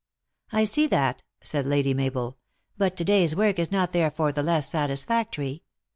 [0.51, 2.39] "I see that," said Lady Mabel."
[2.79, 5.61] But to day s work is not therefore the less satisfactory.